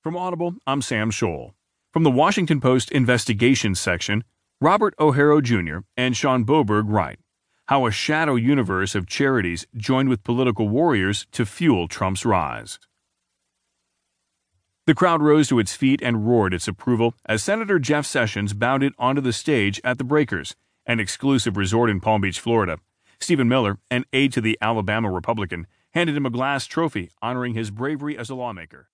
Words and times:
From 0.00 0.16
Audible, 0.16 0.54
I'm 0.64 0.80
Sam 0.80 1.10
Scholl. 1.10 1.54
From 1.92 2.04
the 2.04 2.10
Washington 2.10 2.60
Post 2.60 2.92
investigation 2.92 3.74
section, 3.74 4.22
Robert 4.60 4.94
O'Harrow 5.00 5.40
Jr. 5.40 5.78
and 5.96 6.16
Shawn 6.16 6.44
Boburg 6.44 6.84
write 6.86 7.18
How 7.66 7.84
a 7.84 7.90
shadow 7.90 8.36
universe 8.36 8.94
of 8.94 9.08
charities 9.08 9.66
joined 9.76 10.08
with 10.08 10.22
political 10.22 10.68
warriors 10.68 11.26
to 11.32 11.44
fuel 11.44 11.88
Trump's 11.88 12.24
rise. 12.24 12.78
The 14.86 14.94
crowd 14.94 15.20
rose 15.20 15.48
to 15.48 15.58
its 15.58 15.74
feet 15.74 16.00
and 16.00 16.28
roared 16.28 16.54
its 16.54 16.68
approval 16.68 17.14
as 17.26 17.42
Senator 17.42 17.80
Jeff 17.80 18.06
Sessions 18.06 18.52
bounded 18.52 18.92
onto 19.00 19.20
the 19.20 19.32
stage 19.32 19.80
at 19.82 19.98
the 19.98 20.04
Breakers, 20.04 20.54
an 20.86 21.00
exclusive 21.00 21.56
resort 21.56 21.90
in 21.90 21.98
Palm 21.98 22.20
Beach, 22.20 22.38
Florida. 22.38 22.78
Stephen 23.18 23.48
Miller, 23.48 23.78
an 23.90 24.04
aide 24.12 24.32
to 24.34 24.40
the 24.40 24.56
Alabama 24.60 25.10
Republican, 25.10 25.66
handed 25.90 26.16
him 26.16 26.24
a 26.24 26.30
glass 26.30 26.66
trophy 26.66 27.10
honoring 27.20 27.54
his 27.54 27.72
bravery 27.72 28.16
as 28.16 28.30
a 28.30 28.36
lawmaker. 28.36 28.88